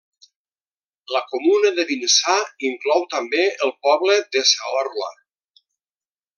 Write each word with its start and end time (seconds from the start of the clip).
La 1.15 1.21
comuna 1.33 1.71
de 1.81 1.85
Vinçà 1.91 2.39
inclou 2.71 3.05
també 3.13 3.45
el 3.67 3.75
poble 3.89 4.19
de 4.37 4.45
Saorla. 4.55 5.15